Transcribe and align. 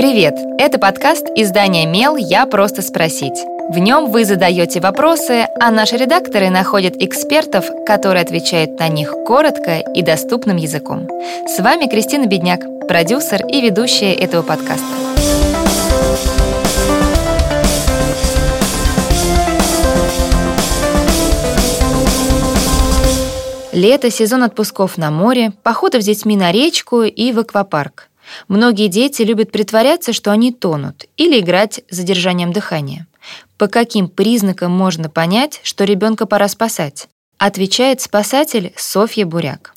Привет! 0.00 0.34
Это 0.56 0.78
подкаст 0.78 1.26
издания 1.36 1.84
«Мел. 1.84 2.16
Я 2.16 2.46
просто 2.46 2.80
спросить». 2.80 3.38
В 3.68 3.76
нем 3.76 4.10
вы 4.10 4.24
задаете 4.24 4.80
вопросы, 4.80 5.46
а 5.60 5.70
наши 5.70 5.98
редакторы 5.98 6.48
находят 6.48 6.94
экспертов, 6.96 7.66
которые 7.84 8.22
отвечают 8.22 8.78
на 8.78 8.88
них 8.88 9.12
коротко 9.26 9.80
и 9.80 10.00
доступным 10.00 10.56
языком. 10.56 11.06
С 11.46 11.60
вами 11.62 11.84
Кристина 11.84 12.24
Бедняк, 12.24 12.62
продюсер 12.88 13.44
и 13.46 13.60
ведущая 13.60 14.14
этого 14.14 14.40
подкаста. 14.40 14.86
Лето, 23.72 24.10
сезон 24.10 24.44
отпусков 24.44 24.96
на 24.96 25.10
море, 25.10 25.52
походов 25.62 26.00
с 26.00 26.06
детьми 26.06 26.38
на 26.38 26.52
речку 26.52 27.02
и 27.02 27.32
в 27.32 27.40
аквапарк. 27.40 28.09
Многие 28.48 28.88
дети 28.88 29.22
любят 29.22 29.52
притворяться, 29.52 30.12
что 30.12 30.30
они 30.30 30.52
тонут, 30.52 31.04
или 31.16 31.40
играть 31.40 31.80
с 31.90 31.96
задержанием 31.96 32.52
дыхания. 32.52 33.06
По 33.58 33.68
каким 33.68 34.08
признакам 34.08 34.72
можно 34.72 35.10
понять, 35.10 35.60
что 35.62 35.84
ребенка 35.84 36.26
пора 36.26 36.48
спасать? 36.48 37.08
Отвечает 37.38 38.00
спасатель 38.00 38.72
Софья 38.76 39.26
Буряк. 39.26 39.74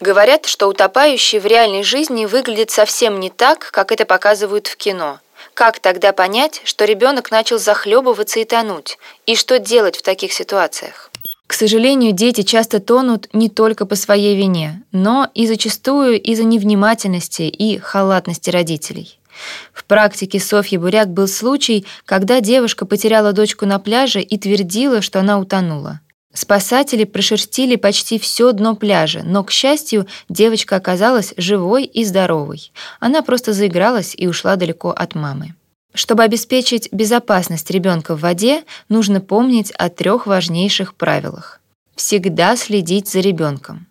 Говорят, 0.00 0.46
что 0.46 0.66
утопающий 0.66 1.38
в 1.38 1.46
реальной 1.46 1.84
жизни 1.84 2.26
выглядит 2.26 2.72
совсем 2.72 3.20
не 3.20 3.30
так, 3.30 3.70
как 3.70 3.92
это 3.92 4.04
показывают 4.04 4.66
в 4.66 4.76
кино. 4.76 5.20
Как 5.54 5.78
тогда 5.78 6.12
понять, 6.12 6.60
что 6.64 6.84
ребенок 6.84 7.30
начал 7.30 7.58
захлебываться 7.60 8.40
и 8.40 8.44
тонуть? 8.44 8.98
И 9.26 9.36
что 9.36 9.60
делать 9.60 9.96
в 9.96 10.02
таких 10.02 10.32
ситуациях? 10.32 11.11
К 11.52 11.54
сожалению, 11.54 12.12
дети 12.12 12.40
часто 12.40 12.80
тонут 12.80 13.28
не 13.34 13.50
только 13.50 13.84
по 13.84 13.94
своей 13.94 14.34
вине, 14.38 14.84
но 14.90 15.28
и 15.34 15.46
зачастую 15.46 16.18
из-за 16.18 16.44
невнимательности 16.44 17.42
и 17.42 17.76
халатности 17.76 18.48
родителей. 18.48 19.18
В 19.70 19.84
практике 19.84 20.40
Софьи 20.40 20.78
Буряк 20.78 21.10
был 21.10 21.28
случай, 21.28 21.84
когда 22.06 22.40
девушка 22.40 22.86
потеряла 22.86 23.34
дочку 23.34 23.66
на 23.66 23.78
пляже 23.78 24.22
и 24.22 24.38
твердила, 24.38 25.02
что 25.02 25.20
она 25.20 25.38
утонула. 25.38 26.00
Спасатели 26.32 27.04
прошерстили 27.04 27.76
почти 27.76 28.18
все 28.18 28.52
дно 28.52 28.74
пляжа, 28.74 29.20
но, 29.22 29.44
к 29.44 29.50
счастью, 29.50 30.06
девочка 30.30 30.76
оказалась 30.76 31.34
живой 31.36 31.84
и 31.84 32.02
здоровой. 32.06 32.72
Она 32.98 33.20
просто 33.20 33.52
заигралась 33.52 34.14
и 34.16 34.26
ушла 34.26 34.56
далеко 34.56 34.88
от 34.88 35.14
мамы. 35.14 35.54
Чтобы 35.94 36.22
обеспечить 36.22 36.88
безопасность 36.90 37.70
ребенка 37.70 38.16
в 38.16 38.20
воде, 38.20 38.64
нужно 38.88 39.20
помнить 39.20 39.70
о 39.72 39.90
трех 39.90 40.26
важнейших 40.26 40.94
правилах. 40.94 41.60
Всегда 41.96 42.56
следить 42.56 43.08
за 43.08 43.20
ребенком. 43.20 43.86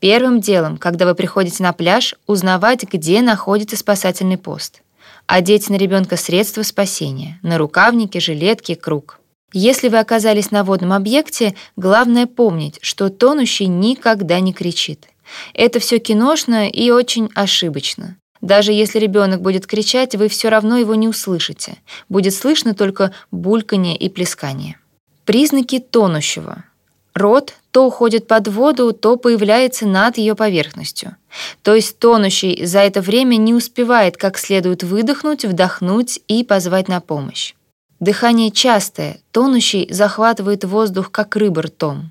Первым 0.00 0.40
делом, 0.40 0.78
когда 0.78 1.06
вы 1.06 1.14
приходите 1.14 1.62
на 1.62 1.72
пляж, 1.72 2.16
узнавать, 2.26 2.84
где 2.84 3.20
находится 3.22 3.76
спасательный 3.76 4.38
пост. 4.38 4.82
Одеть 5.26 5.68
на 5.68 5.76
ребенка 5.76 6.16
средства 6.16 6.62
спасения, 6.62 7.38
на 7.42 7.58
рукавники, 7.58 8.18
жилетки, 8.18 8.74
круг. 8.74 9.20
Если 9.52 9.88
вы 9.88 9.98
оказались 9.98 10.50
на 10.50 10.64
водном 10.64 10.92
объекте, 10.92 11.54
главное 11.76 12.26
помнить, 12.26 12.78
что 12.80 13.10
тонущий 13.10 13.66
никогда 13.66 14.40
не 14.40 14.52
кричит. 14.52 15.08
Это 15.54 15.78
все 15.78 15.98
киношно 15.98 16.68
и 16.68 16.90
очень 16.90 17.30
ошибочно. 17.34 18.16
Даже 18.42 18.72
если 18.72 18.98
ребенок 18.98 19.40
будет 19.40 19.66
кричать, 19.66 20.16
вы 20.16 20.28
все 20.28 20.48
равно 20.48 20.76
его 20.76 20.94
не 20.96 21.08
услышите. 21.08 21.78
Будет 22.08 22.34
слышно 22.34 22.74
только 22.74 23.14
бульканье 23.30 23.96
и 23.96 24.08
плескание. 24.08 24.78
Признаки 25.24 25.78
тонущего. 25.78 26.64
Рот 27.14 27.54
то 27.70 27.86
уходит 27.86 28.26
под 28.26 28.48
воду, 28.48 28.92
то 28.92 29.16
появляется 29.16 29.86
над 29.86 30.18
ее 30.18 30.34
поверхностью. 30.34 31.16
То 31.62 31.74
есть 31.74 31.98
тонущий 31.98 32.66
за 32.66 32.80
это 32.80 33.00
время 33.00 33.36
не 33.36 33.54
успевает 33.54 34.16
как 34.16 34.38
следует 34.38 34.82
выдохнуть, 34.82 35.44
вдохнуть 35.44 36.20
и 36.26 36.42
позвать 36.42 36.88
на 36.88 37.00
помощь. 37.00 37.54
Дыхание 38.00 38.50
частое, 38.50 39.20
тонущий 39.30 39.86
захватывает 39.92 40.64
воздух 40.64 41.12
как 41.12 41.36
рыба 41.36 41.62
ртом. 41.62 42.10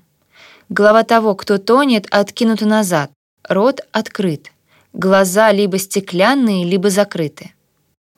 Голова 0.70 1.02
того, 1.02 1.34
кто 1.34 1.58
тонет, 1.58 2.06
откинута 2.10 2.64
назад, 2.64 3.10
рот 3.46 3.82
открыт. 3.92 4.50
Глаза 4.92 5.52
либо 5.52 5.78
стеклянные, 5.78 6.64
либо 6.64 6.90
закрыты. 6.90 7.52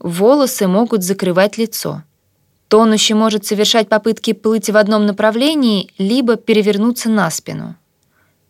Волосы 0.00 0.66
могут 0.66 1.02
закрывать 1.04 1.56
лицо. 1.56 2.02
Тонущий 2.68 3.14
может 3.14 3.46
совершать 3.46 3.88
попытки 3.88 4.32
плыть 4.32 4.68
в 4.68 4.76
одном 4.76 5.06
направлении, 5.06 5.90
либо 5.98 6.36
перевернуться 6.36 7.08
на 7.08 7.30
спину. 7.30 7.76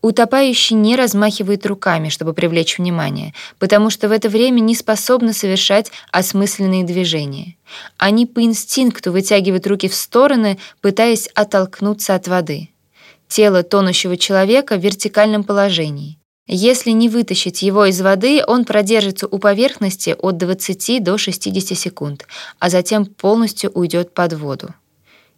Утопающий 0.00 0.76
не 0.76 0.96
размахивает 0.96 1.64
руками, 1.66 2.08
чтобы 2.08 2.34
привлечь 2.34 2.78
внимание, 2.78 3.34
потому 3.58 3.88
что 3.90 4.08
в 4.08 4.12
это 4.12 4.28
время 4.28 4.60
не 4.60 4.74
способны 4.74 5.32
совершать 5.32 5.90
осмысленные 6.10 6.84
движения. 6.84 7.56
Они 7.96 8.26
по 8.26 8.42
инстинкту 8.42 9.12
вытягивают 9.12 9.66
руки 9.66 9.88
в 9.88 9.94
стороны, 9.94 10.58
пытаясь 10.80 11.28
оттолкнуться 11.34 12.14
от 12.14 12.28
воды. 12.28 12.70
Тело 13.28 13.62
тонущего 13.62 14.16
человека 14.16 14.76
в 14.76 14.80
вертикальном 14.80 15.42
положении. 15.44 16.18
Если 16.46 16.90
не 16.90 17.08
вытащить 17.08 17.62
его 17.62 17.86
из 17.86 18.00
воды, 18.02 18.42
он 18.46 18.66
продержится 18.66 19.26
у 19.26 19.38
поверхности 19.38 20.14
от 20.18 20.36
20 20.36 21.02
до 21.02 21.16
60 21.16 21.78
секунд, 21.78 22.26
а 22.58 22.68
затем 22.68 23.06
полностью 23.06 23.70
уйдет 23.70 24.12
под 24.12 24.34
воду. 24.34 24.74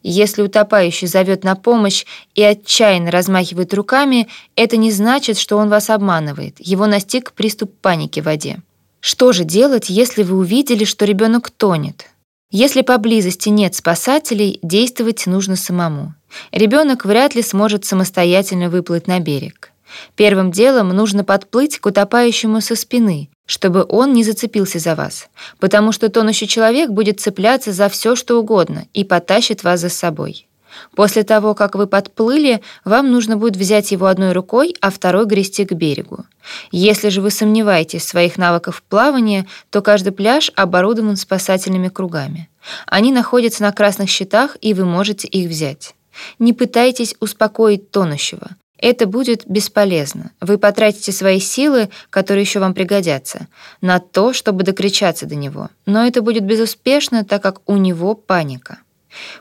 Если 0.02 0.42
утопающий 0.42 1.06
зовет 1.06 1.44
на 1.44 1.54
помощь 1.56 2.04
и 2.34 2.42
отчаянно 2.42 3.10
размахивает 3.10 3.74
руками, 3.74 4.28
это 4.54 4.76
не 4.76 4.90
значит, 4.90 5.38
что 5.38 5.56
он 5.56 5.68
вас 5.68 5.90
обманывает. 5.90 6.56
Его 6.58 6.86
настиг 6.86 7.32
приступ 7.32 7.72
паники 7.80 8.20
в 8.20 8.24
воде. 8.24 8.58
Что 9.00 9.32
же 9.32 9.44
делать, 9.44 9.88
если 9.88 10.22
вы 10.22 10.36
увидели, 10.36 10.84
что 10.84 11.04
ребенок 11.04 11.50
тонет? 11.50 12.06
Если 12.50 12.82
поблизости 12.82 13.48
нет 13.48 13.74
спасателей, 13.74 14.58
действовать 14.62 15.26
нужно 15.26 15.56
самому. 15.56 16.14
Ребенок 16.52 17.04
вряд 17.04 17.34
ли 17.34 17.42
сможет 17.42 17.84
самостоятельно 17.84 18.70
выплыть 18.70 19.08
на 19.08 19.18
берег. 19.18 19.72
Первым 20.14 20.50
делом 20.50 20.88
нужно 20.88 21.24
подплыть 21.24 21.78
к 21.78 21.86
утопающему 21.86 22.60
со 22.60 22.76
спины, 22.76 23.30
чтобы 23.46 23.86
он 23.88 24.12
не 24.12 24.24
зацепился 24.24 24.78
за 24.78 24.94
вас, 24.94 25.28
потому 25.58 25.92
что 25.92 26.08
тонущий 26.08 26.48
человек 26.48 26.90
будет 26.90 27.20
цепляться 27.20 27.72
за 27.72 27.88
все, 27.88 28.16
что 28.16 28.38
угодно 28.38 28.86
и 28.92 29.04
потащит 29.04 29.62
вас 29.64 29.80
за 29.80 29.88
собой. 29.88 30.46
После 30.94 31.22
того, 31.22 31.54
как 31.54 31.74
вы 31.74 31.86
подплыли, 31.86 32.60
вам 32.84 33.10
нужно 33.10 33.36
будет 33.36 33.56
взять 33.56 33.92
его 33.92 34.06
одной 34.06 34.32
рукой, 34.32 34.74
а 34.80 34.90
второй 34.90 35.24
грести 35.24 35.64
к 35.64 35.72
берегу. 35.72 36.24
Если 36.70 37.08
же 37.08 37.20
вы 37.22 37.30
сомневаетесь 37.30 38.02
в 38.02 38.08
своих 38.08 38.36
навыках 38.36 38.82
плавания, 38.82 39.46
то 39.70 39.82
каждый 39.82 40.12
пляж 40.12 40.50
оборудован 40.54 41.16
спасательными 41.16 41.88
кругами. 41.88 42.48
Они 42.86 43.12
находятся 43.12 43.62
на 43.62 43.72
красных 43.72 44.10
щитах, 44.10 44.56
и 44.60 44.74
вы 44.74 44.84
можете 44.84 45.28
их 45.28 45.48
взять. 45.48 45.94
Не 46.38 46.52
пытайтесь 46.52 47.14
успокоить 47.20 47.90
тонущего. 47.90 48.48
Это 48.78 49.06
будет 49.06 49.44
бесполезно. 49.46 50.32
Вы 50.40 50.58
потратите 50.58 51.10
свои 51.12 51.40
силы, 51.40 51.88
которые 52.10 52.42
еще 52.42 52.60
вам 52.60 52.74
пригодятся, 52.74 53.48
на 53.80 54.00
то, 54.00 54.32
чтобы 54.32 54.64
докричаться 54.64 55.26
до 55.26 55.34
него. 55.34 55.70
Но 55.86 56.06
это 56.06 56.20
будет 56.20 56.44
безуспешно, 56.44 57.24
так 57.24 57.42
как 57.42 57.60
у 57.66 57.76
него 57.76 58.14
паника. 58.14 58.78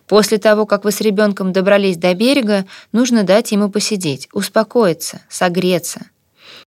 После 0.08 0.38
того, 0.38 0.66
как 0.66 0.86
вы 0.86 0.92
с 0.92 1.02
ребенком 1.02 1.52
добрались 1.52 1.98
до 1.98 2.14
берега, 2.14 2.66
нужно 2.94 3.24
дать 3.24 3.52
ему 3.52 3.70
посидеть, 3.70 4.30
успокоиться, 4.32 5.22
согреться. 5.30 6.06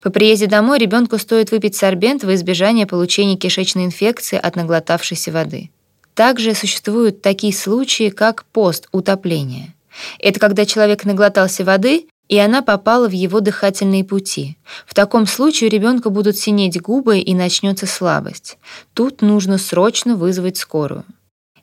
По 0.00 0.10
приезде 0.10 0.46
домой 0.46 0.78
ребенку 0.78 1.18
стоит 1.18 1.50
выпить 1.50 1.76
сорбент 1.76 2.24
во 2.24 2.34
избежание 2.34 2.86
получения 2.86 3.36
кишечной 3.36 3.84
инфекции 3.84 4.38
от 4.38 4.56
наглотавшейся 4.56 5.32
воды. 5.32 5.70
Также 6.14 6.54
существуют 6.54 7.22
такие 7.22 7.52
случаи, 7.52 8.08
как 8.08 8.44
постутопление. 8.46 9.74
Это 10.18 10.40
когда 10.40 10.64
человек 10.64 11.04
наглотался 11.04 11.64
воды, 11.64 12.06
и 12.28 12.38
она 12.38 12.62
попала 12.62 13.08
в 13.08 13.12
его 13.12 13.40
дыхательные 13.40 14.04
пути. 14.04 14.56
В 14.86 14.94
таком 14.94 15.26
случае 15.26 15.68
у 15.68 15.72
ребенка 15.72 16.10
будут 16.10 16.36
синеть 16.36 16.80
губы 16.80 17.18
и 17.18 17.34
начнется 17.34 17.86
слабость. 17.86 18.58
Тут 18.94 19.22
нужно 19.22 19.58
срочно 19.58 20.16
вызвать 20.16 20.56
скорую. 20.56 21.04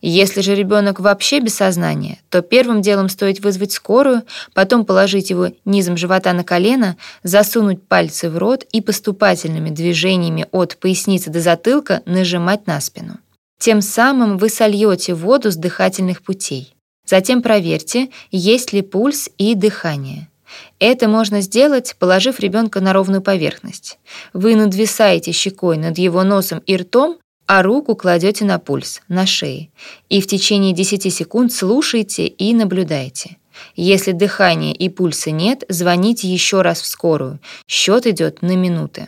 Если 0.04 0.42
же 0.42 0.56
ребенок 0.56 1.00
вообще 1.00 1.40
без 1.40 1.54
сознания, 1.54 2.20
то 2.30 2.42
первым 2.42 2.82
делом 2.82 3.08
стоит 3.08 3.40
вызвать 3.40 3.72
скорую, 3.72 4.24
потом 4.54 4.84
положить 4.84 5.30
его 5.30 5.50
низом 5.64 5.96
живота 5.96 6.34
на 6.34 6.44
колено, 6.44 6.98
засунуть 7.22 7.84
пальцы 7.88 8.30
в 8.32 8.38
рот 8.38 8.64
и 8.72 8.82
поступательными 8.82 9.70
движениями 9.70 10.48
от 10.52 10.78
поясницы 10.78 11.30
до 11.30 11.40
затылка 11.40 12.02
нажимать 12.06 12.66
на 12.66 12.82
спину. 12.82 13.18
Тем 13.60 13.82
самым 13.82 14.40
вы 14.40 14.50
сольете 14.50 15.14
воду 15.14 15.52
с 15.52 15.56
дыхательных 15.56 16.24
путей. 16.24 16.74
Затем 17.06 17.44
проверьте, 17.44 18.10
есть 18.32 18.74
ли 18.74 18.82
пульс 18.82 19.30
и 19.38 19.54
дыхание. 19.54 20.31
Это 20.80 21.08
можно 21.08 21.42
сделать, 21.42 21.96
положив 22.00 22.40
ребенка 22.40 22.82
на 22.82 22.94
ровную 22.94 23.22
поверхность. 23.22 24.00
Вы 24.34 24.56
надвисаете 24.56 25.32
щекой 25.32 25.78
над 25.78 25.98
его 25.98 26.24
носом 26.24 26.60
и 26.66 26.76
ртом, 26.76 27.18
а 27.48 27.64
руку 27.64 27.96
кладете 27.96 28.46
на 28.46 28.60
пульс, 28.60 29.02
на 29.08 29.26
шее. 29.26 29.70
И 30.10 30.22
в 30.22 30.28
течение 30.28 30.74
10 30.74 31.14
секунд 31.14 31.52
слушайте 31.52 32.28
и 32.28 32.54
наблюдайте. 32.54 33.38
Если 33.76 34.12
дыхания 34.12 34.74
и 34.74 34.90
пульса 34.90 35.32
нет, 35.32 35.64
звоните 35.68 36.28
еще 36.28 36.62
раз 36.62 36.82
в 36.82 36.86
скорую. 36.86 37.40
Счет 37.68 38.08
идет 38.08 38.42
на 38.42 38.56
минуты. 38.56 39.08